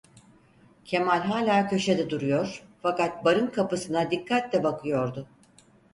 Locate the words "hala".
1.19-1.67